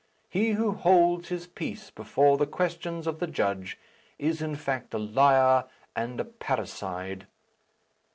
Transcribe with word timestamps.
He 0.29 0.53
who 0.53 0.71
holds 0.71 1.29
his 1.29 1.45
peace 1.45 1.91
before 1.91 2.35
the 2.35 2.47
questions 2.47 3.05
of 3.05 3.19
the 3.19 3.27
judge 3.27 3.77
is 4.17 4.41
in 4.41 4.55
fact 4.55 4.95
a 4.95 4.97
liar 4.97 5.65
and 5.95 6.19
a 6.19 6.25
parricide." 6.25 7.27